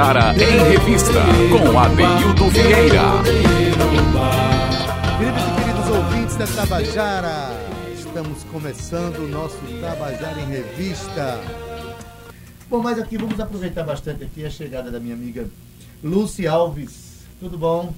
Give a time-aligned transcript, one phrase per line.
[0.00, 3.02] Tabajara em Revista, com Adeildo Vieira.
[5.18, 7.50] Queridos e queridos ouvintes da Tabajara,
[7.94, 11.38] estamos começando o nosso Tabajara em Revista.
[12.70, 15.46] Bom, mas aqui vamos aproveitar bastante aqui a chegada da minha amiga
[16.02, 17.26] Lucy Alves.
[17.38, 17.92] Tudo bom?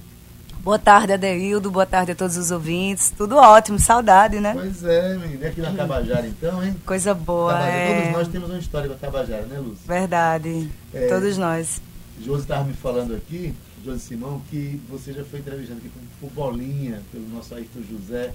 [0.59, 1.71] Boa tarde, Adeildo.
[1.71, 3.13] Boa tarde a todos os ouvintes.
[3.17, 4.51] Tudo ótimo, saudade, né?
[4.53, 5.47] Pois é, menina.
[5.47, 6.75] Aqui na Tabajara, então, hein?
[6.85, 7.53] Coisa boa.
[7.53, 7.77] Tabajara.
[7.77, 8.01] É...
[8.01, 9.87] Todos nós temos uma história com a Tabajara, né, Lúcia?
[9.87, 10.69] Verdade.
[10.93, 11.07] É...
[11.07, 11.81] Todos nós.
[12.21, 15.89] Josi estava me falando aqui, Josi Simão, que você já foi entrevistado aqui
[16.19, 18.33] por Bolinha, pelo nosso Ayrton José,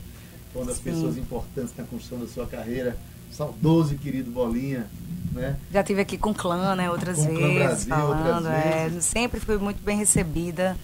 [0.55, 0.85] uma das Sim.
[0.85, 2.97] pessoas importantes na construção da sua carreira.
[3.31, 4.87] Saudoso e querido Bolinha.
[5.33, 5.57] Né?
[5.70, 6.91] Já tive aqui com o clã, né?
[6.91, 8.47] Outras com vezes, clã Brasil, falando.
[8.47, 9.05] Outras é, vezes.
[9.05, 10.77] sempre fui muito bem recebida.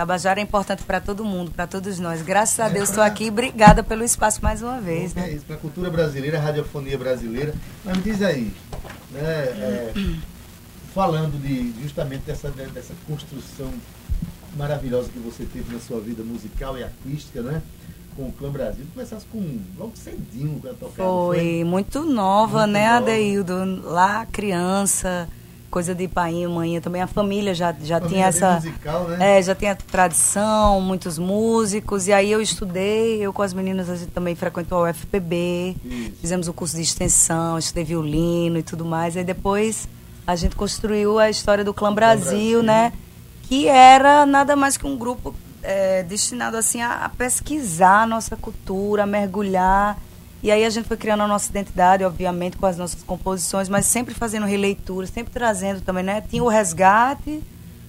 [0.00, 2.22] Tabajara é importante para todo mundo, para todos nós.
[2.22, 5.12] Graças a Deus estou aqui e obrigada pelo espaço mais uma vez.
[5.12, 5.28] Bom, né?
[5.28, 7.54] É isso, para a cultura brasileira, a radiofonia brasileira.
[7.84, 8.50] Mas me diz aí,
[9.12, 9.92] né, é,
[10.94, 13.70] falando de, justamente dessa, dessa construção
[14.56, 17.62] maravilhosa que você teve na sua vida musical e artística, né?
[18.16, 18.84] Com o Clã Brasil.
[18.92, 20.94] Começasse com logo cedinho a tocar.
[21.04, 21.64] Foi, foi?
[21.64, 22.96] muito nova, Muito né, nova.
[23.04, 23.82] Adeildo?
[23.84, 25.28] Lá, criança,
[25.70, 27.00] coisa de pai e mãe também.
[27.00, 28.54] A família já, já Família tinha essa.
[28.56, 29.38] musical, né?
[29.38, 32.08] É, já tinha tradição, muitos músicos.
[32.08, 36.12] E aí eu estudei, eu com as meninas, a gente também frequentou a UFPB, Isso.
[36.20, 39.16] fizemos o curso de extensão, estudei violino e tudo mais.
[39.16, 39.88] Aí depois
[40.30, 42.62] a gente construiu a história do Clã Brasil, Brasil.
[42.62, 42.92] né?
[43.42, 48.36] Que era nada mais que um grupo é, destinado assim a, a pesquisar a nossa
[48.36, 49.98] cultura, a mergulhar.
[50.42, 53.84] E aí a gente foi criando a nossa identidade, obviamente, com as nossas composições, mas
[53.86, 56.22] sempre fazendo releitura, sempre trazendo também, né?
[56.30, 57.42] Tinha o resgate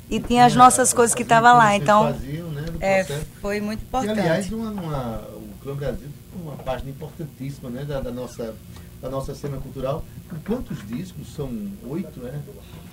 [0.09, 1.75] e tinha as nossas coisas que estavam lá.
[1.78, 3.03] Então, faziam, né, é,
[3.40, 4.19] foi muito E, importante.
[4.19, 8.53] aliás, uma, uma- o Clã Brasil é uma página importantíssima né, da, da nossa,
[9.01, 10.03] da nossa cena cultural.
[10.45, 11.34] Quantos discos?
[11.35, 11.50] São
[11.88, 12.39] oito, né?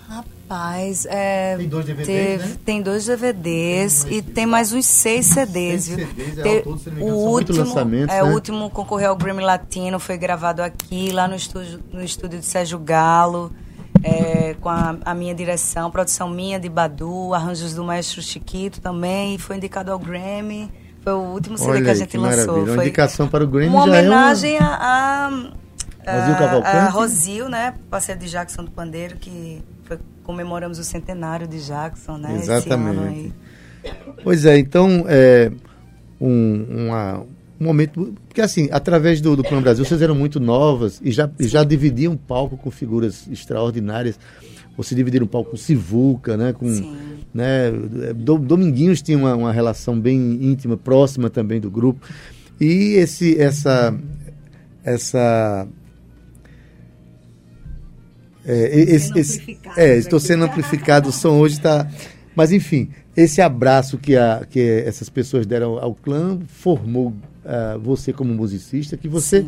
[0.08, 2.56] Rapaz, é, Tem dois DVDs, teve- né?
[2.64, 6.06] tem dois DVDs Tem e tem mais uns seis CDs, Seis viu?
[6.08, 8.28] CDs, é, todo, se não me o engano, último, lançamentos, é, né?
[8.30, 12.46] o último concorreu ao Grammy Latino, foi gravado aqui, lá no estúdio, no estúdio de
[12.46, 13.52] Sérgio Galo,
[14.02, 19.34] é, com a, a minha direção, produção minha de Badu, arranjos do maestro Chiquito também,
[19.34, 20.70] e foi indicado ao Grammy.
[21.02, 22.38] Foi o último CD Olha que a gente que lançou.
[22.46, 22.64] maravilha.
[22.64, 25.50] Uma Foi indicação para o Grammy uma já é uma- homenagem a, a,
[26.16, 26.76] Rosil a- Cavalcante?
[26.76, 27.74] a Rosil, né?
[27.90, 32.36] Parceiro de Jackson do Pandeiro, que foi- comemoramos o centenário de Jackson, né?
[32.36, 33.32] Exatamente.
[34.24, 35.50] Pois é, então, é,
[36.20, 37.20] um, uma-
[37.60, 38.14] um momento.
[38.28, 41.64] Porque, assim, através do, do Clã Brasil, vocês eram muito novas e já, e já
[41.64, 44.18] dividiam palco com figuras extraordinárias.
[44.76, 46.52] Você dividiram o palco com Sivuca, né?
[46.52, 46.96] Com, Sim.
[47.34, 47.70] né
[48.14, 52.06] Do- Dominguinhos tinha uma, uma relação bem íntima, próxima também do grupo.
[52.60, 53.92] E esse, essa.
[54.84, 55.66] essa
[58.48, 61.86] é, esse, esse, é, estou sendo amplificado, o som hoje está.
[62.34, 67.12] Mas enfim, esse abraço que, a, que essas pessoas deram ao clã formou
[67.44, 69.44] ah, você como musicista, que você.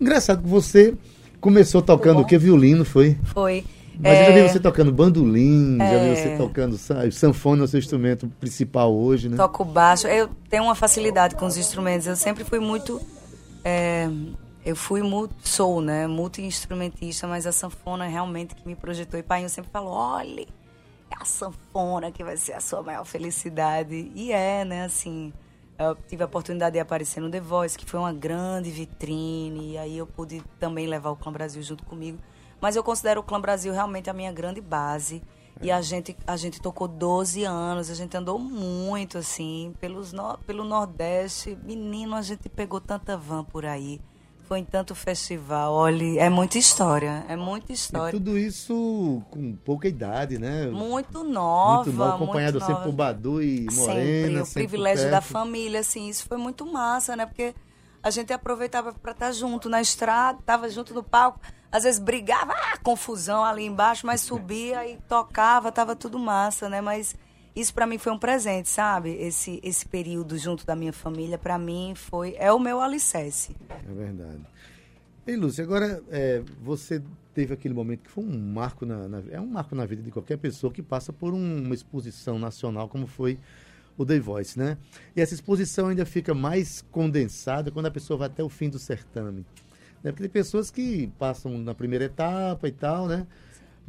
[0.00, 0.94] Engraçado que você
[1.40, 2.36] começou tocando o que?
[2.38, 3.16] Violino, foi?
[3.24, 3.64] Foi.
[4.02, 6.14] Mas eu já É, vi você tocando bandolim, já vi É.
[6.14, 9.36] você tocando sa- sanfona, é o seu instrumento principal hoje, né?
[9.36, 10.06] toco baixo.
[10.06, 12.06] Eu tenho uma facilidade com os instrumentos.
[12.06, 12.98] Eu sempre fui muito.
[13.62, 14.08] é,
[14.64, 15.00] eu fui
[15.42, 16.06] sou, né?
[16.06, 19.18] Multi-instrumentista, mas a sanfona realmente que me projetou.
[19.18, 20.48] E pai sempre falou: olhe,
[21.10, 24.10] é a sanfona que vai ser a sua maior felicidade.
[24.14, 24.84] E é, né?
[24.84, 25.32] Assim,
[25.78, 29.72] eu tive a oportunidade de aparecer no The Voice, que foi uma grande vitrine.
[29.72, 32.18] E aí eu pude também levar o Clã Brasil junto comigo.
[32.60, 35.22] Mas eu considero o Clã Brasil realmente a minha grande base.
[35.62, 40.38] E a gente, a gente tocou 12 anos, a gente andou muito, assim, pelos no-
[40.38, 41.56] pelo Nordeste.
[41.62, 44.00] Menino, a gente pegou tanta van por aí.
[44.50, 45.72] Foi em tanto festival.
[45.72, 48.10] Olha, é muita história, é muita E história.
[48.18, 50.66] tudo isso com pouca idade, né?
[50.66, 51.84] Muito nova.
[51.84, 52.84] Muito novo, acompanhado muito sempre nova.
[52.84, 54.42] por Badu e Sempre, Morena.
[54.42, 55.12] o sempre privilégio perto.
[55.12, 57.26] da família, assim, isso foi muito massa, né?
[57.26, 57.54] Porque
[58.02, 61.38] a gente aproveitava para estar junto na estrada, tava junto no palco,
[61.70, 66.80] às vezes brigava, ah, confusão ali embaixo, mas subia e tocava, tava tudo massa, né?
[66.80, 67.14] Mas
[67.60, 69.10] isso para mim foi um presente, sabe?
[69.10, 73.54] Esse esse período junto da minha família para mim foi é o meu alicerce.
[73.70, 74.40] É verdade.
[75.26, 77.02] Ei, Lúcia, agora é, você
[77.34, 80.10] teve aquele momento que foi um marco na, na, é um marco na vida de
[80.10, 83.38] qualquer pessoa que passa por um, uma exposição nacional como foi
[83.96, 84.78] o The Voice, né?
[85.14, 88.78] E essa exposição ainda fica mais condensada quando a pessoa vai até o fim do
[88.78, 89.44] certame.
[90.02, 90.10] Né?
[90.10, 93.26] Porque tem pessoas que passam na primeira etapa e tal, né?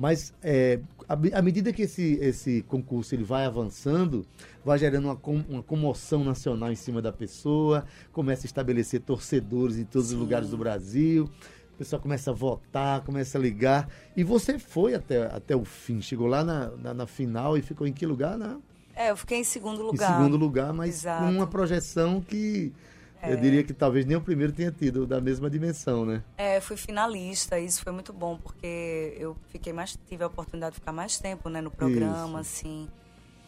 [0.02, 4.26] Mas é, à medida que esse, esse concurso ele vai avançando,
[4.66, 9.78] vai gerando uma, com, uma comoção nacional em cima da pessoa, começa a estabelecer torcedores
[9.78, 10.16] em todos Sim.
[10.16, 11.30] os lugares do Brasil,
[11.76, 13.88] o pessoal começa a votar, começa a ligar.
[14.18, 17.86] E você foi até, até o fim, chegou lá na, na, na final e ficou
[17.86, 18.40] em que lugar?
[18.40, 18.58] Na...
[18.96, 20.14] É, eu fiquei em segundo lugar.
[20.14, 21.26] Em segundo lugar, mas Exato.
[21.26, 22.74] com uma projeção que
[23.22, 23.34] é.
[23.34, 26.24] Eu diria que talvez nem o primeiro tenha tido da mesma dimensão, né?
[26.38, 30.80] É, fui finalista, isso foi muito bom, porque eu fiquei mais, tive a oportunidade de
[30.80, 32.64] ficar mais tempo, né, no programa, isso.
[32.66, 32.88] assim.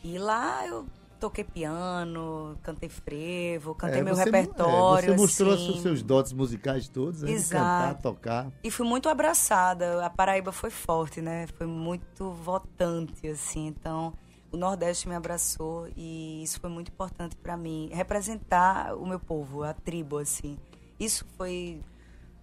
[0.04, 0.86] E lá eu
[1.24, 5.12] toquei piano, cantei frevo, cantei é, meu você, repertório.
[5.12, 5.70] É, você mostrou assim.
[5.72, 7.32] os seus dotes musicais todos, né?
[7.32, 7.64] Exato.
[7.64, 8.52] Cantar, tocar.
[8.62, 10.06] E fui muito abraçada.
[10.06, 11.48] A Paraíba foi forte, né?
[11.58, 13.68] Foi muito votante, assim.
[13.68, 14.14] Então,
[14.54, 17.90] o Nordeste me abraçou e isso foi muito importante para mim.
[17.92, 20.60] Representar o meu povo, a tribo, assim.
[21.00, 21.82] Isso foi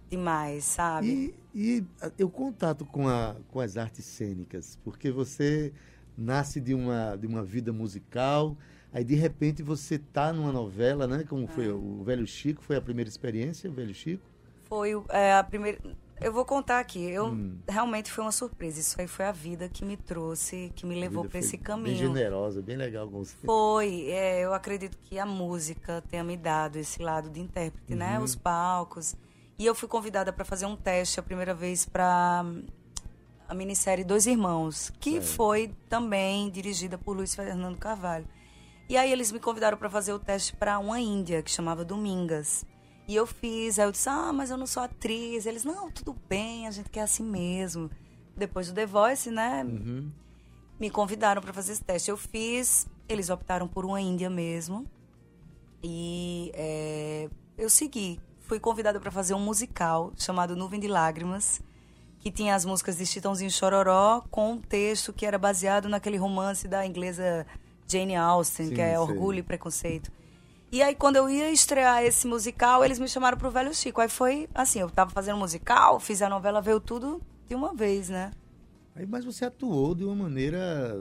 [0.09, 1.33] demais, sabe?
[1.55, 1.85] E,
[2.19, 5.71] e o contato com, a, com as artes cênicas, porque você
[6.17, 8.57] nasce de uma, de uma vida musical,
[8.91, 11.23] aí de repente você tá numa novela, né?
[11.23, 11.71] Como foi é.
[11.71, 14.23] o Velho Chico, foi a primeira experiência, o Velho Chico?
[14.65, 15.79] Foi é, a primeira
[16.21, 17.03] eu vou contar aqui.
[17.03, 17.57] Eu hum.
[17.67, 18.79] realmente foi uma surpresa.
[18.79, 21.97] Isso aí foi a vida que me trouxe, que me levou para esse caminho.
[21.97, 23.35] Bem generosa, bem legal com você.
[23.43, 24.05] Foi.
[24.09, 28.13] É, eu acredito que a música tenha me dado esse lado de intérprete, né?
[28.13, 28.19] uhum.
[28.19, 28.19] né?
[28.19, 29.15] Os palcos.
[29.57, 32.45] E eu fui convidada para fazer um teste a primeira vez para
[33.47, 35.21] a minissérie Dois Irmãos, que é.
[35.21, 38.25] foi também dirigida por Luiz Fernando Carvalho.
[38.87, 42.65] E aí eles me convidaram para fazer o teste para uma índia que chamava Domingas.
[43.11, 45.45] E eu fiz, aí eu disse, ah, mas eu não sou atriz.
[45.45, 47.91] Eles, não, tudo bem, a gente quer assim mesmo.
[48.37, 49.65] Depois do The Voice, né?
[49.65, 50.09] Uhum.
[50.79, 52.09] Me convidaram para fazer esse teste.
[52.09, 54.85] Eu fiz, eles optaram por uma Índia mesmo.
[55.83, 58.17] E é, eu segui.
[58.39, 61.61] Fui convidada para fazer um musical chamado Nuvem de Lágrimas,
[62.17, 66.65] que tinha as músicas de Chitãozinho Chororó, com um texto que era baseado naquele romance
[66.65, 67.45] da inglesa
[67.85, 70.09] Jane Austen, Sim, que é Orgulho e Preconceito.
[70.71, 73.99] E aí, quando eu ia estrear esse musical, eles me chamaram pro Velho Chico.
[73.99, 78.07] Aí foi assim, eu tava fazendo musical, fiz a novela, veio tudo de uma vez,
[78.07, 78.31] né?
[78.95, 80.97] Aí, mas você atuou de uma maneira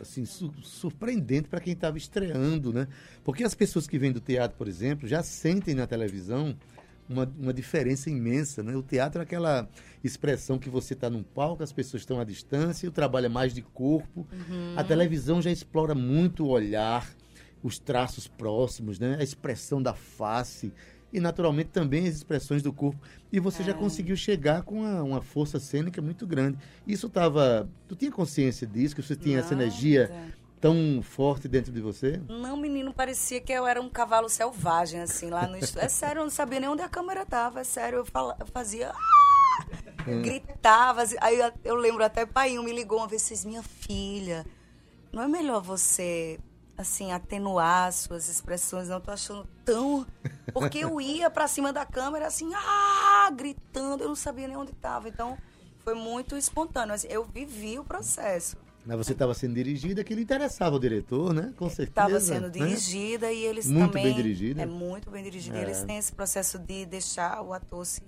[0.00, 2.88] assim su surpreendente para quem estava estreando, né?
[3.22, 6.56] Porque as pessoas que vêm do teatro, por exemplo, já sentem na televisão
[7.08, 8.74] uma, uma diferença imensa, né?
[8.74, 9.68] O teatro é aquela
[10.02, 13.54] expressão que você está num palco, as pessoas estão à distância, o trabalho é mais
[13.54, 14.26] de corpo.
[14.32, 14.74] Uhum.
[14.76, 17.08] A televisão já explora muito o olhar,
[17.62, 19.16] os traços próximos, né?
[19.18, 20.72] a expressão da face
[21.12, 22.98] e naturalmente também as expressões do corpo.
[23.30, 23.66] E você é.
[23.66, 26.58] já conseguiu chegar com uma, uma, força cênica muito grande.
[26.86, 27.68] Isso estava.
[27.86, 29.46] Tu tinha consciência disso, que você tinha Nada.
[29.46, 30.10] essa energia
[30.60, 32.20] tão forte dentro de você?
[32.28, 35.84] Não, menino, parecia que eu era um cavalo selvagem, assim, lá no estúdio.
[35.84, 37.60] É sério, eu não sabia nem onde a câmera estava.
[37.60, 38.90] É sério, eu, fala, eu fazia.
[38.90, 40.02] Ah!
[40.22, 41.02] Gritava.
[41.02, 44.46] Assim, aí eu, eu lembro até o pai me ligou uma vez, vocês, minha filha,
[45.12, 46.38] não é melhor você
[46.76, 50.06] assim, atenuar suas expressões, não tô achando tão.
[50.52, 54.72] Porque eu ia para cima da câmera, assim, ah, gritando, eu não sabia nem onde
[54.72, 55.08] estava.
[55.08, 55.36] Então,
[55.80, 56.94] foi muito espontâneo.
[57.08, 58.56] Eu vivi o processo.
[58.84, 61.52] Mas você estava sendo dirigida, que lhe interessava o diretor, né?
[61.56, 61.90] Com certeza.
[61.90, 62.50] Estava sendo né?
[62.50, 64.04] dirigida e eles muito também...
[64.04, 64.62] Muito bem dirigida.
[64.62, 65.58] É muito bem dirigida.
[65.58, 65.62] É.
[65.62, 68.02] Eles têm esse processo de deixar o ator se,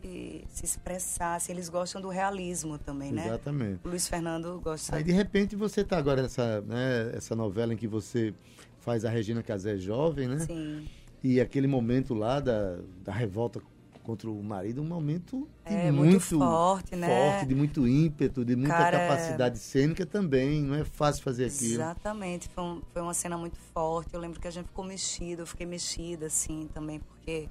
[0.48, 1.36] se expressar.
[1.36, 3.26] Assim, eles gostam do realismo também, né?
[3.26, 3.80] Exatamente.
[3.84, 4.96] O Luiz Fernando gosta...
[4.96, 8.34] Aí, de repente, você está agora nessa né, essa novela em que você
[8.80, 10.40] faz a Regina Casé jovem, né?
[10.40, 10.86] Sim.
[11.22, 13.60] E aquele momento lá da, da revolta
[14.04, 17.08] contra o marido, um momento é, muito, muito, forte, né?
[17.08, 20.62] Forte, de muito ímpeto, de muita Cara, capacidade cênica também.
[20.62, 21.74] Não é fácil fazer aquilo.
[21.74, 22.48] Exatamente.
[22.50, 24.12] Foi, um, foi uma cena muito forte.
[24.12, 27.48] Eu lembro que a gente ficou mexido, eu fiquei mexida, assim, também, porque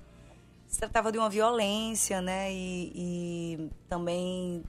[0.67, 2.53] se tratava de uma violência, né?
[2.53, 4.63] E, e também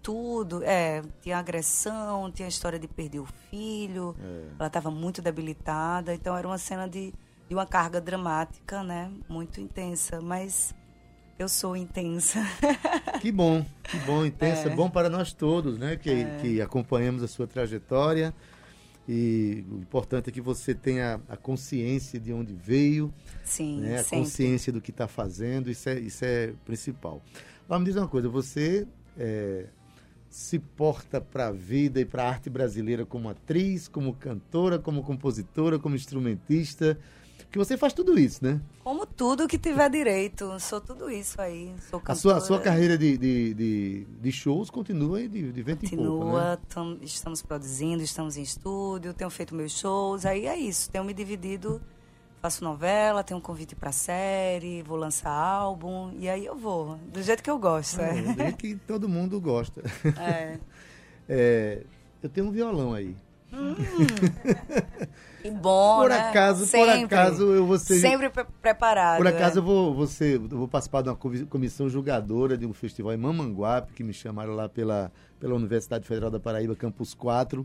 [0.00, 0.62] tudo.
[0.62, 4.14] É, tinha agressão, tinha a história de perder o filho.
[4.20, 4.44] É.
[4.60, 6.14] Ela estava muito debilitada.
[6.14, 7.12] Então era uma cena de,
[7.48, 9.10] de uma carga dramática, né?
[9.28, 10.20] Muito intensa.
[10.20, 10.72] Mas
[11.38, 12.40] eu sou intensa.
[13.20, 14.68] Que bom, que bom, intensa.
[14.68, 14.74] É.
[14.76, 15.96] Bom para nós todos, né?
[15.96, 16.38] Que, é.
[16.40, 18.32] que acompanhamos a sua trajetória.
[19.08, 23.12] E o importante é que você tenha a consciência de onde veio,
[23.44, 23.98] Sim, né?
[23.98, 24.18] a sempre.
[24.18, 27.22] consciência do que está fazendo, isso é, isso é principal.
[27.68, 28.86] Mas me diz uma coisa, você
[29.18, 29.66] é,
[30.28, 35.02] se porta para a vida e para a arte brasileira como atriz, como cantora, como
[35.02, 36.98] compositora, como instrumentista?
[37.56, 38.60] Que você faz tudo isso, né?
[38.84, 40.60] Como tudo que tiver direito.
[40.60, 41.74] Sou tudo isso aí.
[41.88, 45.80] Sou a sua, a sua carreira de, de, de, de shows continua de, de vento
[45.80, 46.58] continua, em pouco, né?
[46.68, 50.26] Tam, estamos produzindo, estamos em estúdio, tenho feito meus shows.
[50.26, 50.90] Aí é isso.
[50.90, 51.80] Tenho me dividido
[52.42, 57.22] faço novela, tenho um convite para série, vou lançar álbum e aí eu vou, do
[57.22, 58.02] jeito que eu gosto.
[58.02, 59.82] É, do jeito que todo mundo gosta.
[60.20, 60.58] É.
[61.26, 61.82] é
[62.22, 63.16] eu tenho um violão aí.
[63.52, 63.74] Hum,
[65.42, 66.18] que bom, por né?
[66.18, 69.18] acaso, sempre, por acaso eu vou ser sempre pre preparado.
[69.18, 69.58] Por acaso é.
[69.60, 74.02] eu vou, eu vou participar de uma comissão julgadora de um festival em Mamanguape, que
[74.02, 77.64] me chamaram lá pela, pela Universidade Federal da Paraíba, Campus 4,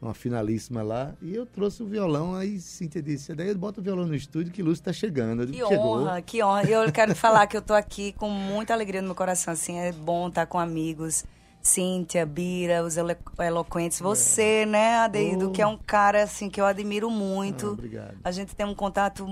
[0.00, 3.82] uma finalíssima lá, e eu trouxe o violão, aí Cíntia disse, daí eu boto o
[3.82, 5.46] violão no estúdio que Lúcio está chegando.
[5.46, 6.02] Que Chegou.
[6.02, 6.64] honra, que honra.
[6.64, 9.92] Eu quero falar que eu tô aqui com muita alegria no meu coração, assim, é
[9.92, 11.24] bom estar com amigos.
[11.66, 14.66] Cíntia, Bira, os elo eloquentes, você, é.
[14.66, 15.50] né, Adeido, oh.
[15.50, 17.66] que é um cara assim que eu admiro muito.
[17.66, 18.14] Ah, obrigado.
[18.22, 19.26] A gente tem um contato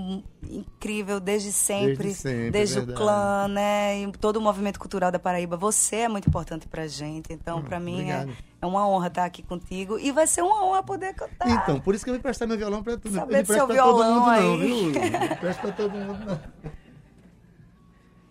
[0.49, 5.11] incrível desde sempre, desde, sempre, desde é o clã, né, e todo o movimento cultural
[5.11, 5.55] da Paraíba.
[5.55, 8.27] Você é muito importante pra gente, então ah, para mim é,
[8.61, 11.49] é, uma honra estar aqui contigo e vai ser uma honra poder cantar.
[11.49, 13.15] Então, por isso que eu vou prestar meu violão para tudo.
[13.15, 14.43] Saber eu seu violão todo mundo aí.
[14.43, 15.29] não, viu?
[15.29, 16.84] Não presto pra todo mundo não.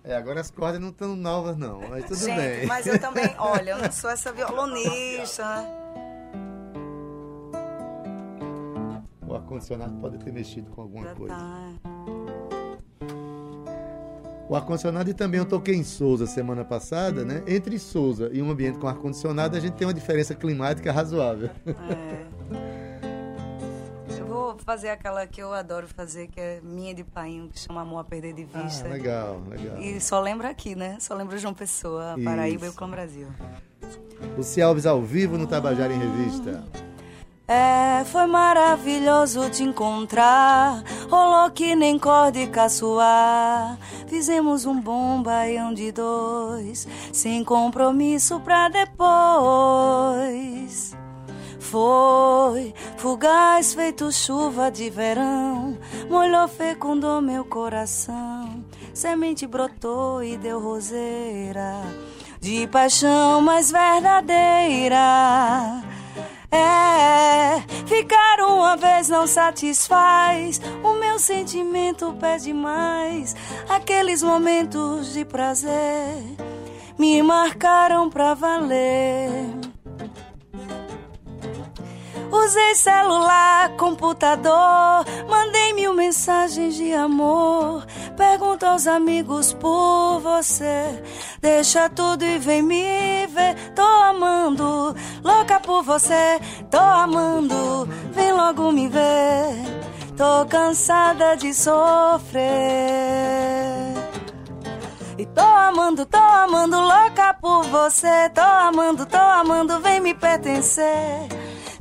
[0.05, 2.67] É, agora as cordas não estão novas, não, mas tudo Gente, bem.
[2.67, 5.65] mas eu também, olha, eu não sou essa violonista.
[9.27, 11.35] O ar-condicionado pode ter mexido com alguma Já coisa.
[11.35, 11.73] tá.
[14.47, 17.43] O ar-condicionado e também eu toquei em Souza semana passada, né?
[17.47, 21.49] Entre Souza e um ambiente com ar-condicionado, a gente tem uma diferença climática razoável.
[21.67, 22.84] É.
[24.45, 28.01] Vou fazer aquela que eu adoro fazer, que é minha de painho, que chama Amor
[28.01, 28.85] a Perder de Vista.
[28.85, 29.81] Ah, legal, legal.
[29.81, 30.99] E só lembra aqui, né?
[31.01, 32.75] Só lembra João Pessoa, Paraíba Isso.
[32.75, 33.27] e o Clã Brasil.
[34.37, 36.63] Luci Alves ao vivo no Tabajara em Revista.
[37.49, 40.83] É, foi maravilhoso te encontrar.
[41.09, 43.79] Rolou que nem corda e caçoar.
[44.07, 48.95] Fizemos um bom baião de dois, sem compromisso pra depois.
[51.65, 55.79] Foi fugaz, feito chuva de verão,
[56.11, 58.63] molhou, fecundou meu coração.
[58.93, 61.81] Semente brotou e deu roseira,
[62.39, 65.83] de paixão mais verdadeira.
[66.53, 70.61] É, ficar uma vez não satisfaz.
[70.85, 73.35] O meu sentimento pede mais.
[73.69, 76.23] Aqueles momentos de prazer
[76.99, 79.74] me marcaram pra valer.
[82.35, 87.87] Usei celular, computador, mandei mil mensagens de amor.
[88.17, 91.01] Pergunto aos amigos por você.
[91.41, 93.55] Deixa tudo e vem me ver.
[93.77, 96.41] Tô amando, louca por você.
[96.73, 99.55] Tô amando, vem logo me ver.
[100.17, 102.43] Tô cansada de sofrer.
[105.17, 108.29] E tô amando, tô amando, louca por você.
[108.35, 111.29] Tô amando, tô amando, vem me pertencer.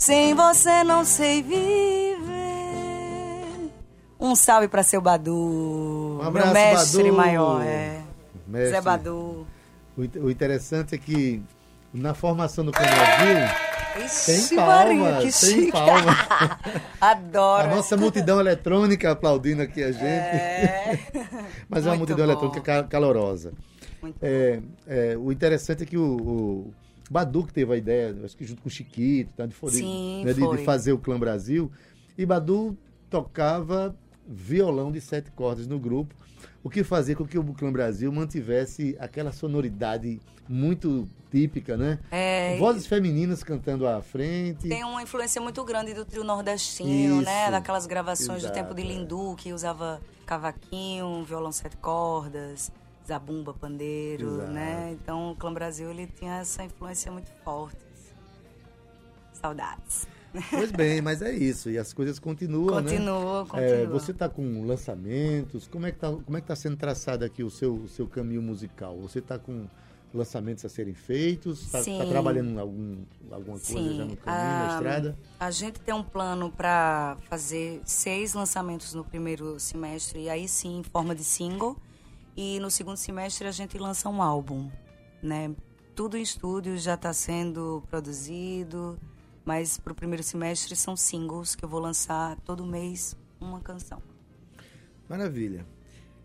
[0.03, 2.17] Sem você não sei viver.
[4.19, 6.17] Um salve para seu Badu.
[6.21, 7.15] Um abraço, meu mestre Badu.
[7.15, 8.01] maior, é.
[8.45, 8.71] Mestre.
[8.71, 9.47] Zé Badu.
[9.97, 11.41] O, interessante é que
[11.93, 16.17] na formação do Brasil Ixi, tem palmas, que tem palmas.
[16.99, 17.63] Adoro.
[17.63, 20.03] A nossa multidão eletrônica aplaudindo aqui a gente.
[20.03, 20.99] É.
[21.69, 22.31] Mas é uma Muito multidão bom.
[22.33, 23.53] eletrônica ca- calorosa.
[24.01, 26.73] Muito É, é, o interessante é que o, o
[27.09, 30.33] Badu que teve a ideia, acho que junto com o Chiquito, tá, de, Sim, né,
[30.33, 31.71] de, de fazer o Clã Brasil.
[32.17, 32.77] E Badu
[33.09, 33.95] tocava
[34.27, 36.15] violão de sete cordas no grupo,
[36.63, 41.99] o que fazia com que o Clã Brasil mantivesse aquela sonoridade muito típica, né?
[42.11, 44.67] É, Vozes femininas cantando à frente.
[44.67, 47.43] Tem uma influência muito grande do trio nordestino, né?
[47.43, 47.51] Isso.
[47.51, 48.85] Daquelas gravações do Exato, tempo de é.
[48.85, 52.71] Lindu, que usava cavaquinho, violão sete cordas,
[53.07, 54.51] zabumba, pandeiro, Exato.
[54.51, 54.91] né?
[54.93, 57.77] Então o Clã Brasil ele tinha essa influência muito forte.
[59.33, 60.07] Saudades.
[60.49, 61.69] Pois bem, mas é isso.
[61.69, 62.89] E as coisas continuam, né?
[62.91, 63.61] Continua, continua.
[63.63, 65.67] É, você está com lançamentos?
[65.67, 68.41] Como é que está é que tá sendo traçado aqui o seu, o seu caminho
[68.41, 68.97] musical?
[69.01, 69.67] Você está com
[70.11, 71.61] lançamentos a serem feitos?
[71.65, 71.99] Está Sim.
[72.09, 72.97] trabalhando em algum,
[73.31, 75.17] alguma coisa Sim, já no caminho, na a- estrada?
[75.39, 80.79] A gente tem um plano para fazer seis lançamentos no primeiro semestre, e aí sim,
[80.79, 81.75] em forma de single.
[82.35, 84.69] E no segundo semestre a gente lança um álbum,
[85.21, 85.53] né?
[85.95, 88.97] Tudo em estúdio já está sendo produzido,
[89.45, 94.01] mas para o primeiro semestre são singles que eu vou lançar todo mês uma canção.
[95.07, 95.65] Maravilha.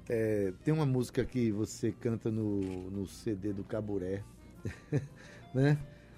[0.08, 4.22] É, tem uma música que você canta no, no CD do Caburé,
[5.52, 5.76] né?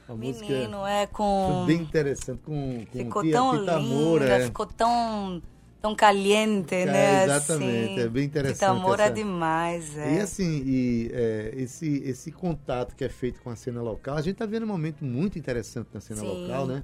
[0.08, 1.64] Música Menino, é com.
[1.64, 4.46] foi bem interessante com, com Ficou Tia tão Pita linda, Moura, é.
[4.46, 5.42] ficou tão
[5.80, 7.24] tão caliente, é, né?
[7.24, 8.56] Exatamente, assim, é bem interessante.
[8.56, 9.14] Itamora essa...
[9.14, 10.16] demais, é.
[10.16, 14.20] E assim, e, é, esse, esse contato que é feito com a cena local, a
[14.20, 16.26] gente está vendo um momento muito interessante na cena Sim.
[16.26, 16.82] local, né?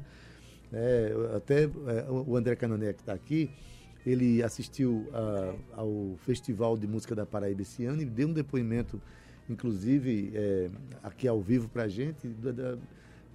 [0.72, 3.50] É, até é, o André Canané que está aqui,
[4.04, 9.00] ele assistiu a, ao Festival de Música da Paraíba esse ano e deu um depoimento,
[9.48, 10.70] inclusive, é,
[11.02, 12.78] aqui ao vivo para a gente, do,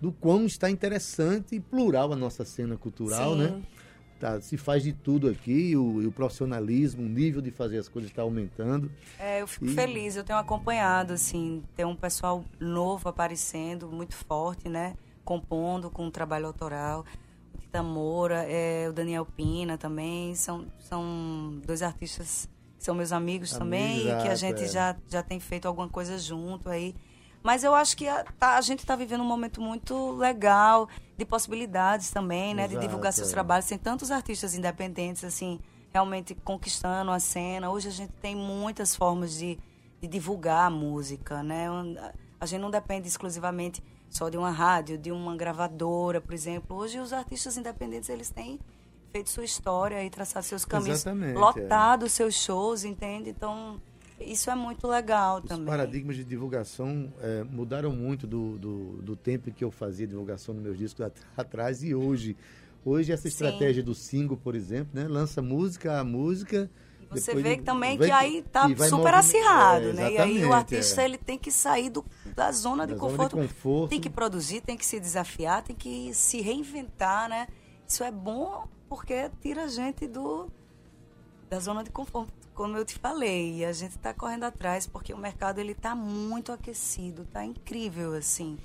[0.01, 3.39] do quão está interessante e plural a nossa cena cultural, Sim.
[3.39, 3.61] né?
[4.21, 8.11] Tá, se faz de tudo aqui, o, o, profissionalismo, o nível de fazer as coisas
[8.11, 8.91] está aumentando.
[9.17, 14.13] É, eu fico E- feliz, eu tenho acompanhado, assim, tem um pessoal novo aparecendo, muito
[14.13, 14.93] forte, né?
[15.25, 17.03] Compondo com um trabalho autoral.
[17.55, 22.47] O Tita Moura, é, o Daniel Pina também, são, são dois artistas
[22.77, 24.67] que são meus amigos também, Amigos, que a gente é.
[24.67, 26.93] já, já tem feito alguma coisa junto aí.
[27.43, 31.25] Mas eu acho que a, tá- a gente está vivendo um momento muito legal, de
[31.25, 32.67] possibilidades também, né?
[32.67, 33.31] de Exato, divulgar seus é.
[33.31, 33.65] trabalhos.
[33.67, 35.59] Tem tantos artistas independentes, assim,
[35.91, 37.69] realmente conquistando a cena.
[37.71, 39.57] Hoje a gente tem muitas formas de,
[39.99, 41.67] de divulgar a música, né?
[42.39, 46.75] A gente não depende exclusivamente só de uma rádio, de uma gravadora, por exemplo.
[46.77, 48.59] Hoje os artistas independentes, eles têm
[49.11, 51.39] feito sua história e traçado seus caminhos, Exatamente, é.
[51.39, 53.29] lotado seus shows, entende?
[53.29, 53.81] Então,
[54.25, 55.65] isso é muito legal Os também.
[55.65, 60.53] paradigmas de divulgação é, mudaram muito do, do, do tempo em que eu fazia divulgação
[60.53, 62.35] nos meus discos at- atrás e hoje.
[62.83, 63.27] Hoje essa Sim.
[63.29, 65.07] estratégia do single, por exemplo, né?
[65.07, 66.69] Lança música, a música.
[67.11, 70.03] Você depois vê de- também vai- que aí tá e super acirrado, é, né?
[70.13, 71.05] E aí o exatamente, artista é.
[71.05, 72.03] ele tem que sair do,
[72.35, 73.35] da zona de Da zona de conforto.
[73.37, 73.89] conforto.
[73.89, 77.47] Tem que produzir, tem que se desafiar, tem que se reinventar, né?
[77.87, 80.49] Isso é bom porque tira a gente do
[81.49, 83.65] da zona de conforto, como eu te falei.
[83.65, 88.57] A gente está correndo atrás porque o mercado ele tá muito aquecido, tá incrível assim.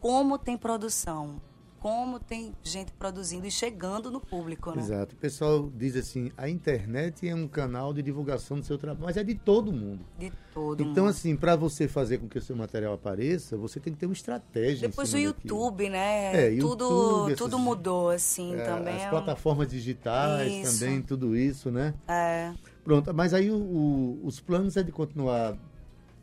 [0.00, 1.40] Como tem produção,
[1.84, 4.78] como tem gente produzindo e chegando no público, né?
[4.80, 5.14] Exato.
[5.14, 9.18] O pessoal diz assim, a internet é um canal de divulgação do seu trabalho, mas
[9.18, 10.02] é de todo mundo.
[10.18, 11.10] De todo Então, mundo.
[11.10, 14.14] assim, para você fazer com que o seu material apareça, você tem que ter uma
[14.14, 14.88] estratégia.
[14.88, 15.54] Depois o cima daquilo.
[15.58, 16.46] YouTube, né?
[16.54, 18.94] É, tudo YouTube, tudo essas- mudou, assim, É, também.
[18.96, 20.80] As é plataformas digitais Isso.
[20.80, 21.92] também, tudo isso, né?
[22.08, 25.54] É, Pronto, mas aí o- o- os planos é de continuar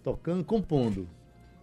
[0.03, 1.07] tocando, compondo.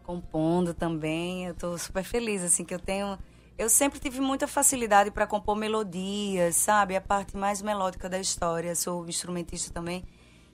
[0.05, 1.47] compondo também.
[1.47, 3.19] Eu tô super feliz, assim, que eu tenho.
[3.59, 6.95] Eu sempre tive muita facilidade para compor melodias, sabe?
[6.95, 8.73] A parte mais melódica da história.
[8.77, 10.05] Sou instrumentista também.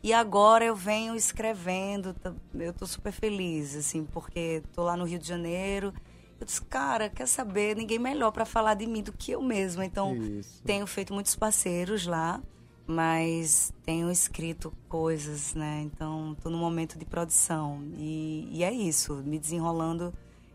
[0.03, 2.17] E agora eu venho escrevendo.
[2.55, 5.93] Eu tô super feliz, assim, porque tô lá no Rio de Janeiro.
[6.41, 7.77] Eu disse, cara, quer saber?
[7.77, 9.85] Ninguém melhor para falar de mim do que eu mesma.
[9.85, 10.63] Então, Isso.
[10.63, 12.43] tenho feito muitos parceiros lá,
[12.87, 15.83] mas tenho escrito coisas, né?
[15.83, 17.85] Então, tô no momento de produção.
[17.99, 20.11] E, e é isso, me desenrolando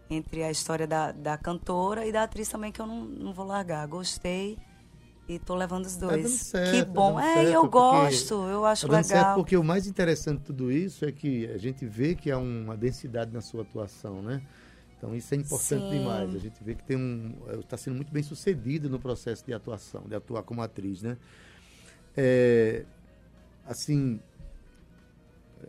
[0.09, 3.45] entre a história da, da cantora e da atriz também, que eu não, não vou
[3.45, 3.87] largar.
[3.87, 4.57] Gostei
[5.27, 6.23] e tô levando os dois.
[6.23, 7.19] dando certo, que tá bom.
[7.19, 9.35] é, certo, eu porque gosto, eu acho Tá dando certo legal.
[9.35, 12.75] porque o mais interessante de tudo isso é que a gente vê que há uma
[12.75, 14.41] densidade na sua atuação, né?
[14.97, 15.89] Então isso é importante Sim.
[15.91, 16.35] demais.
[16.35, 20.03] A gente vê que tem um está sendo muito bem sucedido no processo de atuação,
[20.07, 21.15] de atuar como atriz, né?
[22.17, 22.83] É,
[23.65, 24.19] assim,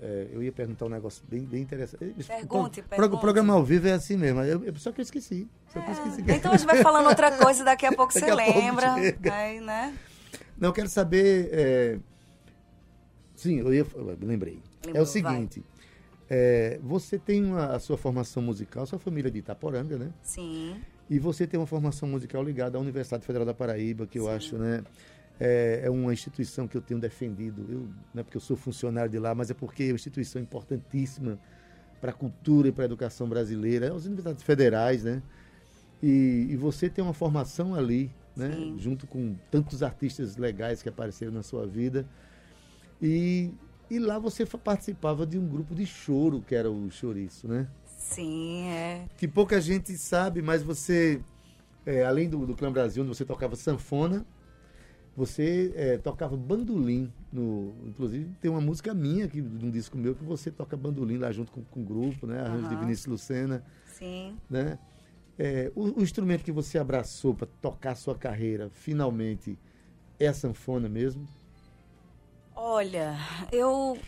[0.00, 2.04] é, eu ia perguntar um negócio bem, bem interessante.
[2.26, 3.16] Pergunte, pro- pergunte.
[3.16, 4.40] O programa ao vivo é assim mesmo.
[4.42, 5.48] Eu, eu- só que eu esqueci.
[5.72, 6.22] Só que eu esqueci.
[6.28, 8.94] Então a gente vai falando outra coisa, daqui a pouco Daqui você a lembra.
[9.34, 9.96] Aí, né?
[10.58, 11.48] Não, eu quero saber.
[11.52, 11.98] é,
[13.34, 13.86] Sim, eu ia.
[13.94, 14.60] eu lembrei.
[14.82, 15.64] é Lembrou, o seguinte.
[16.28, 20.10] é, você tem uma- a sua formação musical, sua família é de Itaporanga, né?
[20.22, 20.76] Sim.
[21.08, 24.56] E você tem uma formação musical ligada à Universidade Federal da Paraíba, que eu acho,
[24.58, 24.84] né?
[25.40, 27.66] É, é uma instituição que eu tenho defendido.
[27.68, 30.40] Eu, não é porque eu sou funcionário de lá, mas é porque é uma instituição
[30.40, 31.38] importantíssima
[32.00, 33.86] para a cultura e para a educação brasileira.
[33.86, 35.22] É as universidades federais, né?
[36.02, 38.52] E, e você tem uma formação ali, né?
[38.54, 38.76] Sim.
[38.78, 42.06] Junto com tantos artistas legais que apareceram na sua vida.
[43.00, 43.50] E,
[43.90, 47.66] e lá você participava de um grupo de choro, que era o Chouriço, né?
[47.86, 49.06] Sim, é.
[49.16, 51.20] que pouca gente sabe, mas você,
[51.86, 54.26] é, além do, do Clã Brasil, onde você tocava sanfona,
[55.16, 57.12] você é, tocava bandolim.
[57.32, 61.18] No, inclusive, tem uma música minha, que, de um disco meu, que você toca bandolim
[61.18, 62.40] lá junto com, com o grupo, né?
[62.40, 62.76] Arranjo de Aham.
[62.76, 64.38] Vinícius Lucena, Sim.
[64.48, 64.78] né?
[65.38, 69.58] É, o, o instrumento que você abraçou para tocar a sua carreira, finalmente,
[70.18, 71.28] é a sanfona mesmo?
[72.54, 73.16] Olha,
[73.52, 73.98] eu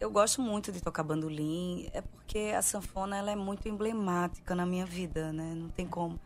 [0.00, 4.66] eu gosto muito de tocar bandolim, é porque a sanfona ela é muito emblemática na
[4.66, 5.54] minha vida, né?
[5.54, 6.18] Não tem como.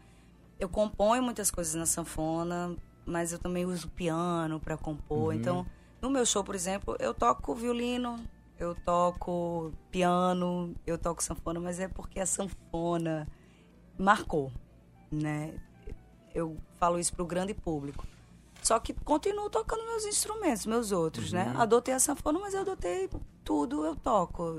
[0.61, 5.29] Eu componho muitas coisas na sanfona, mas eu também uso piano para compor.
[5.29, 5.33] Uhum.
[5.33, 5.67] Então,
[6.01, 8.19] no meu show, por exemplo, eu toco violino,
[8.59, 13.27] eu toco piano, eu toco sanfona, mas é porque a sanfona
[13.99, 14.53] marcou,
[15.11, 15.55] né?
[16.35, 18.07] Eu falo isso para o grande público.
[18.63, 21.45] Só que continuo tocando meus instrumentos, meus outros, né?
[21.45, 21.53] uhum.
[21.53, 21.61] né?
[21.61, 23.11] Adotei a sanfona, mas eu adotei
[23.45, 24.57] tudo, eu toco.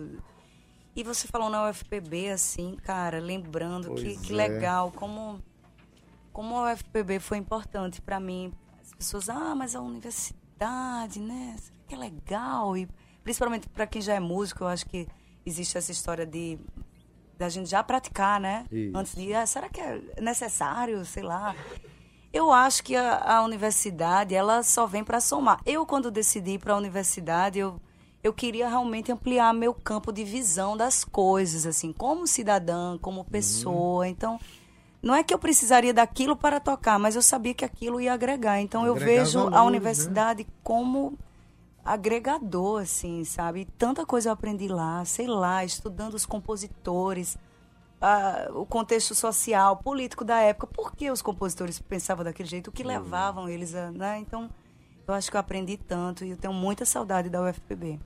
[0.96, 4.36] E você falou na UFPB, assim, cara, lembrando que, que, é.
[4.36, 5.42] legal, como,
[6.36, 8.52] como a UFPB foi importante para mim.
[8.82, 11.56] As pessoas, ah, mas a universidade, né?
[11.58, 12.76] Será que é legal?
[12.76, 12.90] E
[13.24, 15.08] principalmente para quem já é músico, eu acho que
[15.46, 16.60] existe essa história de
[17.38, 18.66] da gente já praticar, né?
[18.70, 18.98] Isso.
[18.98, 21.56] Antes de, ah, será que é necessário, sei lá.
[22.34, 25.62] Eu acho que a, a universidade, ela só vem para somar.
[25.66, 27.80] Eu, quando decidi ir para a universidade, eu
[28.22, 34.04] eu queria realmente ampliar meu campo de visão das coisas, assim, como cidadã, como pessoa.
[34.04, 34.06] Uhum.
[34.06, 34.40] Então,
[35.02, 38.60] não é que eu precisaria daquilo para tocar, mas eu sabia que aquilo ia agregar.
[38.60, 39.62] Então, eu vejo a né?
[39.62, 40.50] universidade né?
[40.64, 41.18] como
[41.84, 43.66] agregador, assim, sabe?
[43.78, 47.38] Tanta coisa eu aprendi lá, sei lá, estudando os compositores,
[48.54, 50.68] o contexto social, político da época.
[50.68, 52.68] Por que os compositores pensavam daquele jeito?
[52.70, 52.90] O que uhum.
[52.90, 53.92] levavam eles a.
[53.92, 54.20] Né?
[54.20, 54.50] Então,
[55.08, 58.00] eu acho que eu aprendi tanto e eu tenho muita saudade da UFPB.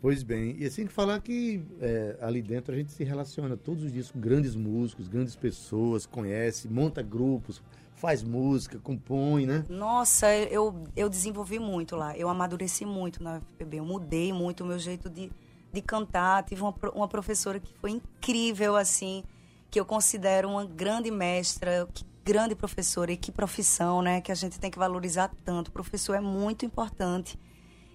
[0.00, 3.84] Pois bem, e assim que falar que é, ali dentro a gente se relaciona todos
[3.84, 7.62] os dias com grandes músicos, grandes pessoas, conhece, monta grupos,
[7.96, 9.64] faz música, compõe, né?
[9.68, 14.66] Nossa, eu, eu desenvolvi muito lá, eu amadureci muito na UFPB, eu mudei muito o
[14.66, 15.30] meu jeito de,
[15.72, 16.44] de cantar.
[16.44, 19.24] Tive uma, uma professora que foi incrível, assim,
[19.70, 24.20] que eu considero uma grande mestra, que grande professora e que profissão, né?
[24.20, 25.68] Que a gente tem que valorizar tanto.
[25.68, 27.38] O professor é muito importante.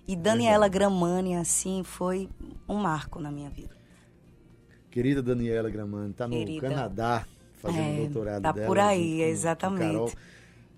[0.08, 2.30] E Daniela Gramani, assim, foi
[2.68, 3.76] um marco na minha vida.
[4.90, 7.26] Querida Daniela Gramani, está no Canadá
[7.62, 8.68] fazendo é, doutorado tá dela.
[8.68, 10.18] por aí, exatamente.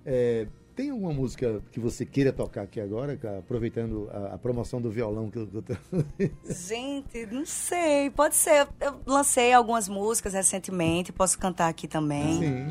[0.05, 4.91] É, tem alguma música que você queira tocar aqui agora, aproveitando a, a promoção do
[4.91, 5.73] violão que eu, tô...
[6.51, 8.67] Gente, não sei, pode ser.
[8.79, 12.39] Eu lancei algumas músicas recentemente, posso cantar aqui também.
[12.39, 12.67] Sim.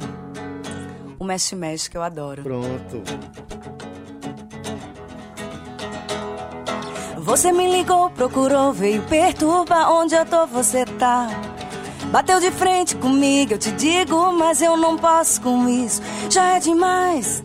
[1.19, 2.43] O Mexe Mexe, que eu adoro.
[2.43, 3.03] Pronto.
[7.23, 11.29] Você me ligou, procurou, veio perturbar onde eu tô, você tá.
[12.07, 16.03] Bateu de frente comigo, eu te digo, mas eu não posso com isso.
[16.29, 17.45] Já é demais.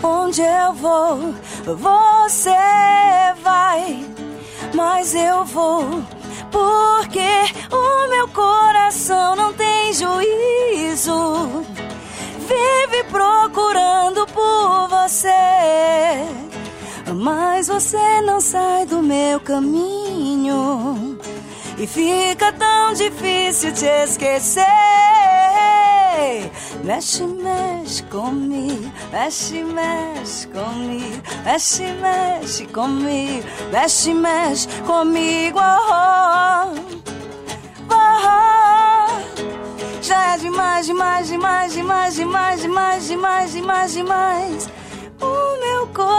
[0.00, 2.54] Onde eu vou, você
[3.42, 4.06] vai,
[4.72, 5.82] mas eu vou.
[6.52, 7.28] Porque
[7.72, 11.64] o meu coração não tem juízo.
[12.38, 16.49] Vive procurando por você
[17.14, 21.18] mas você não sai do meu caminho
[21.78, 24.64] e fica tão difícil te esquecer.
[26.84, 35.58] Mexe, mexe comigo, mexe, mexe comigo, mexe, mexe comigo, mexe, mexe comigo.
[35.58, 36.74] Oh,
[37.88, 38.60] oh, oh.
[40.02, 44.68] Já é demais, demais, demais, demais, demais, demais, demais, demais, demais.
[44.68, 44.79] Meu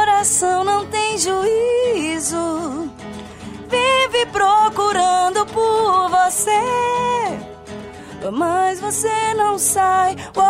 [0.01, 2.91] coração não tem juízo.
[3.69, 6.59] Vive procurando por você.
[8.31, 10.15] Mas você não sai.
[10.35, 10.41] Oh,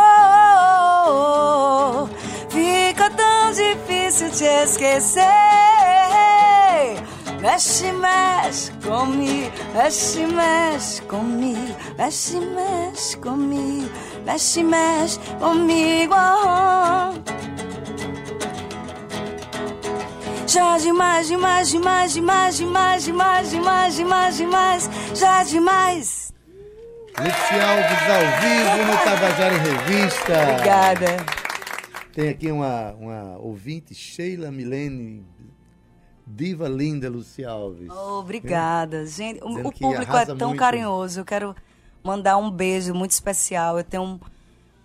[1.07, 2.07] oh, oh.
[2.49, 5.21] Fica tão difícil te esquecer.
[7.41, 13.89] Mexe, mexe comigo, mexe, mexe comigo, mexe, mexe comigo,
[14.25, 16.13] mexe, mexe comigo.
[16.15, 17.60] Oh.
[20.51, 26.33] Já demais, demais, demais, demais, demais, demais, demais, demais, demais, já demais.
[27.17, 30.33] Lúcia Alves ao vivo no Tabajara em Revista.
[30.51, 31.05] Obrigada.
[32.13, 35.25] Tem aqui uma, uma ouvinte, Sheila Milene,
[36.27, 37.89] diva linda, Lúcia Alves.
[37.89, 39.05] Oh, obrigada.
[39.05, 40.59] Gente, o, o público é tão muito.
[40.59, 41.21] carinhoso.
[41.21, 41.55] Eu quero
[42.03, 43.77] mandar um beijo muito especial.
[43.77, 44.19] Eu tenho um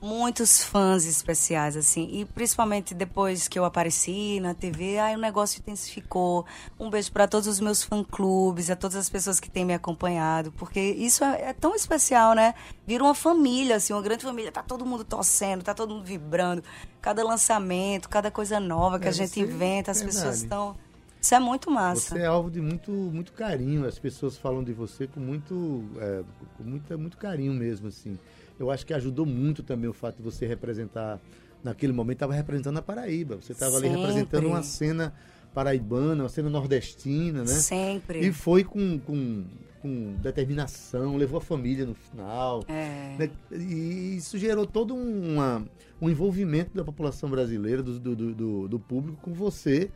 [0.06, 2.08] muitos fãs especiais, assim.
[2.12, 6.46] E principalmente depois que eu apareci na TV, aí o negócio intensificou.
[6.78, 10.52] Um beijo para todos os meus fã-clubes, a todas as pessoas que têm me acompanhado,
[10.52, 12.54] porque isso é, é, tão especial, né?
[12.86, 14.52] Vira uma família, assim, uma grande família.
[14.52, 16.62] Tá todo mundo torcendo, tá todo mundo vibrando.
[17.02, 20.16] Cada lançamento, cada coisa nova que é, a gente inventa, as verdade.
[20.16, 20.76] pessoas estão.
[21.20, 22.14] Isso é muito massa.
[22.14, 23.84] Você é alvo de muito, muito carinho.
[23.84, 26.22] As pessoas falam de você com muito, é,
[26.56, 28.16] com muita, muito carinho mesmo, assim
[28.58, 31.20] eu acho que ajudou muito também o fato de você representar,
[31.62, 33.36] naquele momento, estava representando a Paraíba.
[33.36, 35.14] Você estava ali representando uma cena
[35.52, 37.46] paraibana, uma cena nordestina, né?
[37.46, 38.26] Sempre.
[38.26, 39.44] E foi com, com,
[39.80, 42.62] com determinação, levou a família no final.
[42.68, 43.16] É.
[43.18, 43.30] Né?
[43.52, 45.66] E isso gerou todo uma,
[46.00, 49.90] um envolvimento da população brasileira, do, do, do, do público com você.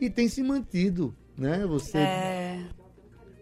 [0.00, 1.66] E tem se mantido, né?
[1.66, 2.64] Você é.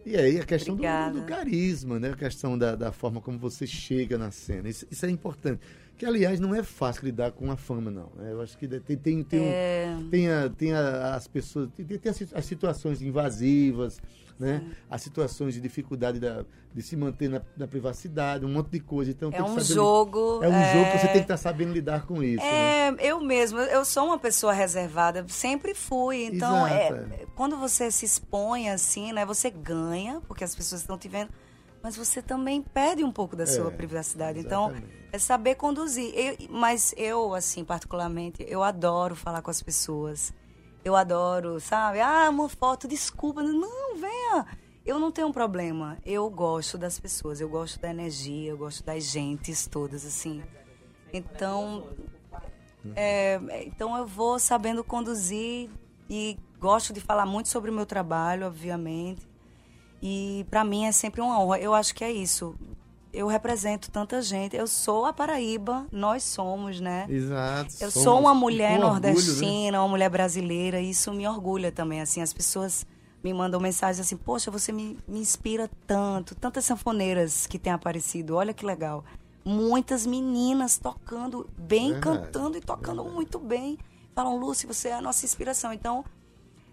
[0.09, 2.13] E aí a questão do, do, carisma, né?
[2.13, 4.67] A questão da, da, forma como você chega na cena.
[4.67, 5.61] Isso, isso, é importante.
[5.99, 8.11] Que, aliás, não é fácil lidar com a fama, não.
[8.17, 8.33] né?
[8.33, 9.95] Eu acho que tem, tem, tem, É.
[9.99, 11.69] um- tem, a- tem a- as pessoas.
[11.77, 14.01] Tem, tem as, as situações invasivas,
[14.39, 14.63] né?
[14.91, 19.11] As situações de dificuldade da- de se manter na, na privacidade, um monte de coisa.
[19.11, 20.41] Então, É um jogo.
[20.43, 22.45] É um jogo que você é- tem que estar sabendo lidar com isso.
[22.45, 22.89] né?
[22.89, 26.25] É, eu mesma, eu sou uma pessoa reservada, sempre fui.
[26.27, 30.97] Então, Exato, é, quando você se expõe assim, né, você ganha, porque as pessoas estão
[30.99, 31.31] te vendo,
[31.83, 34.39] mas você também perde um pouco da sua É, privacidade.
[34.39, 34.93] Então, exatamente.
[35.13, 36.13] é saber conduzir.
[36.15, 40.33] Eu- mas eu, assim, particularmente, eu adoro falar com as pessoas.
[40.85, 42.01] Eu adoro, sabe?
[42.01, 43.43] Ah, uma foto, desculpa.
[43.43, 43.97] Não,
[44.29, 44.47] venha.
[44.85, 45.99] Eu não tenho um problema.
[46.05, 50.43] Eu gosto das pessoas, eu gosto da energia, eu gosto das gentes todas, assim.
[51.13, 51.87] Então,
[52.97, 55.69] é, então eu vou sabendo conduzir
[56.09, 59.29] e gosto de falar muito sobre o meu trabalho, obviamente.
[60.01, 61.59] E para mim é sempre uma honra.
[61.59, 62.55] Eu acho que é isso.
[63.13, 64.57] Eu represento tanta gente.
[64.57, 67.07] Eu sou a Paraíba, nós somos, né?
[67.11, 67.75] Exato.
[67.81, 69.13] Eu sou uma mulher orgulho, né?
[69.13, 72.01] nordestina, uma mulher brasileira, e isso me orgulha também.
[72.01, 72.87] Assim, as pessoas
[73.23, 76.35] me mandam mensagens assim: Poxa, você me, me inspira tanto.
[76.35, 79.05] Tantas sanfoneiras que têm aparecido, olha que legal.
[79.45, 83.79] Muitas meninas tocando bem, cantando e tocando muito bem.
[84.15, 85.73] Falam, Lúcia, você é a nossa inspiração.
[85.73, 86.05] Então,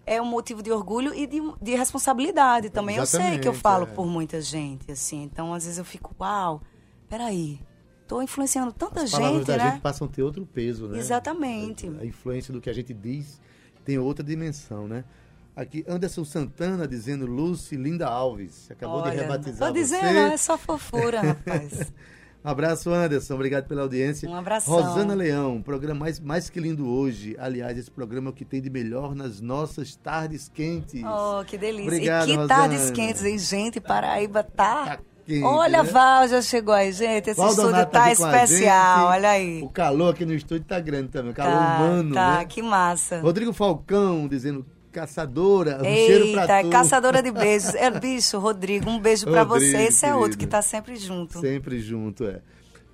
[0.04, 2.96] é um motivo de orgulho e de, de responsabilidade também.
[2.96, 3.86] Eu sei que eu Exatamente, falo é.
[3.86, 5.22] por muita gente, assim.
[5.22, 6.60] Então, às vezes eu fico, uau,
[7.08, 7.60] peraí.
[8.06, 9.70] Tô influenciando tanta As gente, da né?
[9.72, 10.98] gente passam a ter outro peso, né?
[10.98, 11.88] Exatamente.
[12.00, 13.40] A influência do que a gente diz
[13.84, 15.04] tem outra dimensão, né?
[15.56, 18.70] Aqui, Anderson Santana dizendo Lucy Linda Alves.
[18.70, 20.34] Acabou de Olha, rebatizar Tô dizendo, você.
[20.34, 21.90] é só fofura, rapaz.
[22.44, 23.34] Um abraço, Anderson.
[23.34, 24.30] Obrigado pela audiência.
[24.30, 24.72] Um abração.
[24.72, 27.34] Rosana Leão, programa mais, mais que lindo hoje.
[27.40, 31.02] Aliás, esse programa é o que tem de melhor nas nossas tardes quentes.
[31.02, 31.88] Oh, que delícia.
[31.88, 32.48] Obrigado, e que Rosana.
[32.48, 33.80] tardes quentes, hein, gente?
[33.80, 34.84] Paraíba tá.
[34.84, 35.90] Tá quente, olha, né?
[35.90, 37.30] Val já chegou aí, gente.
[37.30, 39.62] Esse Valdonato estúdio tá a especial, olha aí.
[39.64, 41.32] O calor aqui no estúdio tá grande também.
[41.32, 42.44] O calor tá, humano, tá, né?
[42.44, 43.20] que massa.
[43.22, 44.64] Rodrigo Falcão dizendo
[44.96, 46.70] caçadora, um cheiro pra Eita, tu.
[46.70, 47.74] caçadora de beijos.
[47.74, 49.82] É, bicho, Rodrigo, um beijo pra Rodrigo, você.
[49.84, 51.38] Esse é outro que tá sempre junto.
[51.38, 52.40] Sempre junto, é.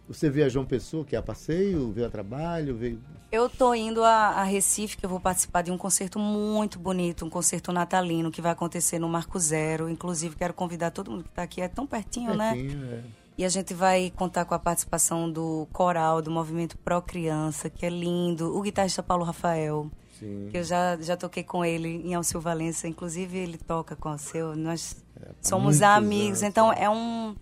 [0.09, 3.01] Você a João Pessoa, que é a passeio, veio a trabalho, veio...
[3.31, 7.25] Eu tô indo a, a Recife, que eu vou participar de um concerto muito bonito,
[7.25, 9.89] um concerto natalino que vai acontecer no Marco Zero.
[9.89, 12.53] Inclusive, quero convidar todo mundo que tá aqui, é tão pertinho, né?
[12.53, 13.01] Pertinho, é.
[13.39, 17.87] E a gente vai contar com a participação do coral do Movimento Pro Criança, que
[17.87, 20.49] é lindo, o guitarrista Paulo Rafael, Sim.
[20.51, 24.13] que eu já, já toquei com ele em Alceu Valença, inclusive ele toca com o
[24.13, 26.85] Alceu, nós há somos amigos, anos, então é.
[26.85, 27.35] é um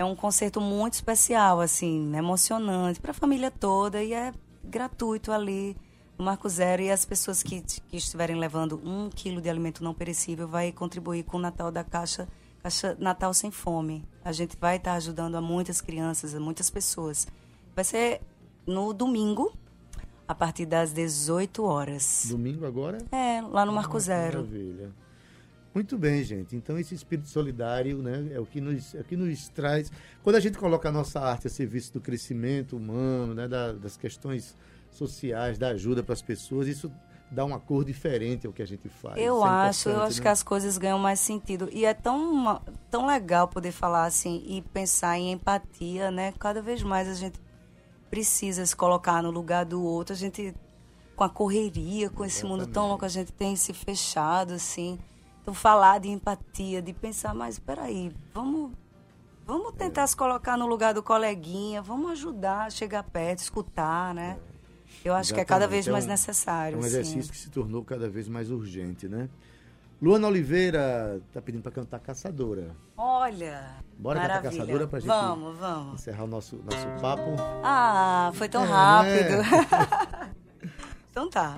[0.00, 4.32] é um concerto muito especial, assim, emocionante para a família toda e é
[4.64, 5.76] gratuito ali
[6.16, 9.92] no Marco Zero e as pessoas que, que estiverem levando um quilo de alimento não
[9.92, 12.26] perecível vai contribuir com o Natal da Caixa,
[12.62, 14.02] Caixa Natal Sem Fome.
[14.24, 17.28] A gente vai estar ajudando a muitas crianças, a muitas pessoas.
[17.76, 18.22] Vai ser
[18.66, 19.52] no domingo,
[20.30, 22.26] a partir das 18 horas.
[22.28, 22.98] Domingo agora?
[23.10, 24.38] É, lá no Marco Ah, Zero.
[24.38, 24.90] Maravilha.
[25.74, 26.54] Muito bem, gente.
[26.54, 29.90] Então esse espírito solidário, né, é o que nos, é o que nos traz.
[30.22, 33.96] Quando a gente coloca a nossa arte a serviço do crescimento humano, né, da- das
[33.96, 34.56] questões
[34.88, 36.90] sociais, da ajuda para as pessoas, isso
[37.28, 39.16] dá uma cor diferente ao que a gente faz.
[39.16, 40.22] Eu é acho, eu acho né?
[40.22, 41.68] que as coisas ganham mais sentido.
[41.72, 46.32] E é tão, tão legal poder falar assim e pensar em empatia, né?
[46.38, 47.38] Cada vez mais a gente
[48.10, 50.12] precisa se colocar no lugar do outro.
[50.12, 50.54] A gente,
[51.14, 54.98] com a correria, com esse mundo tão louco, a gente tem se fechado, assim.
[55.40, 58.72] Então, falar de empatia, de pensar, mas peraí, vamos,
[59.46, 64.38] vamos tentar se colocar no lugar do coleguinha, vamos ajudar a chegar perto, escutar, né?
[65.04, 65.84] Eu acho que é cada Exatamente.
[65.84, 66.74] vez É mais necessário.
[66.74, 66.88] É um assim.
[66.88, 69.30] exercício que se tornou cada vez mais urgente, né?
[70.00, 72.74] Luana Oliveira está pedindo para cantar Caçadora.
[72.96, 74.58] Olha, Bora cantar maravilha.
[74.60, 75.94] Caçadora pra gente Vamos, vamos.
[76.00, 77.36] encerrar o nosso, nosso papo.
[77.62, 79.36] Ah, foi tão É, rápido.
[79.42, 80.30] né?
[81.10, 81.54] então tá.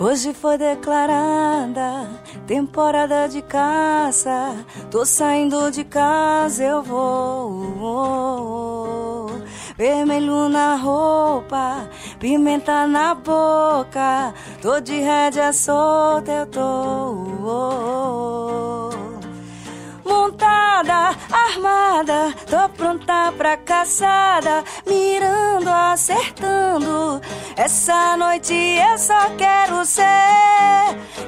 [0.00, 2.08] Hoje foi declarada
[2.46, 4.64] temporada de caça.
[4.90, 7.50] Tô saindo de casa, eu vou.
[9.76, 14.34] Vermelho na roupa, pimenta na boca.
[14.60, 17.62] Tô de rédea solta, eu tô
[20.04, 27.20] montada, armada, tô pronta pra caçada, mirando, acertando.
[27.56, 30.02] Essa noite eu só quero ser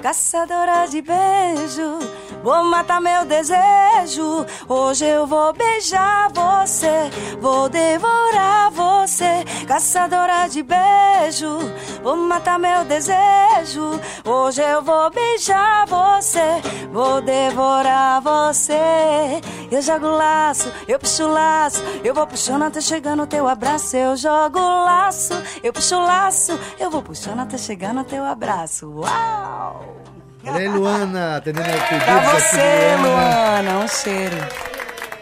[0.03, 1.99] caçadora de beijo,
[2.45, 4.45] vou matar meu desejo.
[4.69, 11.59] Hoje eu vou beijar você, vou devorar você, caçadora de beijo.
[12.03, 13.99] Vou matar meu desejo.
[14.27, 16.61] Hoje eu vou beijar você,
[16.93, 19.41] vou devorar você.
[19.71, 23.97] Eu jogo laço, eu puxo laço, eu vou puxando até chegar no teu abraço.
[23.97, 28.91] Eu jogo laço, eu puxo laço, eu vou puxando até chegar no teu abraço.
[28.91, 30.14] Uau!
[30.47, 34.37] Olha aí, Luana, atendendo ao pedido Pra aqui, você, Luana, um cheiro.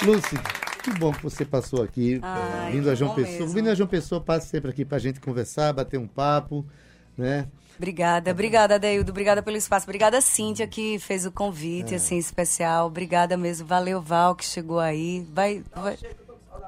[0.02, 0.38] Lúcia,
[0.82, 3.38] que bom que você passou aqui, Ai, vindo a João Pessoa.
[3.38, 3.54] mesmo.
[3.54, 6.66] Vindo a João Pessoa, passe sempre aqui pra gente conversar, bater um papo,
[7.16, 7.46] né?
[7.76, 9.11] Obrigada, obrigada, Adeildo.
[9.11, 9.87] Obrigada pelo espaço.
[9.87, 12.87] Obrigada, Cíntia, que fez o convite, assim, especial.
[12.87, 13.66] Obrigada mesmo.
[13.66, 15.26] Valeu, Val, que chegou aí.
[15.32, 15.64] Vai.
[15.74, 15.98] vai...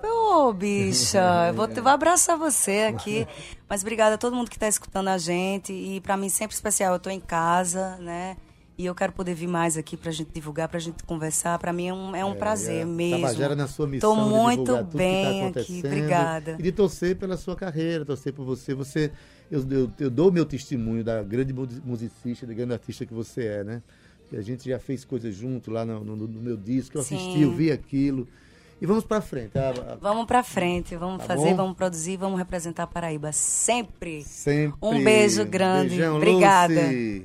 [0.03, 3.27] Ô, bicha, eu vou, vou abraçar você aqui.
[3.69, 5.73] Mas obrigada a todo mundo que está escutando a gente.
[5.73, 6.95] E para mim sempre especial.
[6.95, 8.37] Eu tô em casa, né?
[8.77, 11.59] E eu quero poder vir mais aqui pra gente divulgar, pra gente conversar.
[11.61, 13.21] Pra mim é um, é um prazer É, mesmo.
[13.21, 15.41] Tabajara na sua missão de muito tá bem aqui.
[15.61, 16.57] acontecendo Obrigada.
[16.59, 18.75] E de torcer pela sua carreira, torcer por você.
[18.75, 19.13] Você,
[19.49, 23.45] eu, eu, eu dou meu testemunho da grande mu- musicista, da grande artista que você
[23.47, 23.83] é, né?
[24.29, 27.15] Que a gente já fez coisas junto lá no, no- no meu disco, eu Sim.
[27.15, 28.27] assisti, eu vi aquilo.
[28.83, 29.57] E vamos pra frente.
[29.57, 31.57] A, a- Vamos pra frente, vamos Tá fazer, bom?
[31.57, 34.25] vamos produzir, vamos representar a Paraíba sempre.
[34.25, 34.77] sempre.
[34.83, 35.91] Um beijo grande.
[35.91, 36.75] Beijão, Obrigada.
[36.75, 37.25] Lucy.